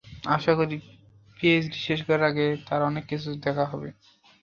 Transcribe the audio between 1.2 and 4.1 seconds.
PhD শেষ করার আগে আরও অনেক কিছুই দেখা হবে।